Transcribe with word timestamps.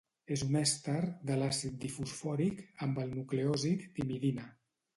És 0.35 0.43
un 0.45 0.55
èster 0.61 1.01
de 1.31 1.35
l'àcid 1.41 1.75
difosfòric 1.85 2.65
amb 2.89 3.05
el 3.05 3.15
nucleòsid 3.21 3.87
timidina. 4.01 4.51